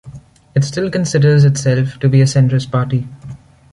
It 0.55 0.63
still 0.63 0.89
considers 0.89 1.43
itself 1.45 1.99
to 1.99 2.09
be 2.09 2.21
a 2.21 2.25
centrist 2.25 2.71
party. 2.71 3.07